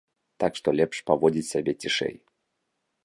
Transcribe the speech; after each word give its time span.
Так 0.43 0.55
што 0.59 0.73
лепш 0.79 0.97
паводзіць 1.09 1.45
сябе 1.53 1.71
цішэй. 1.85 2.15